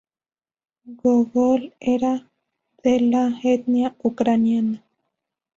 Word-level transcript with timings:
Gogol 0.99 1.61
era 1.93 2.13
de 2.83 2.95
la 3.11 3.23
etnia 3.53 3.95
ucraniana. 4.03 4.83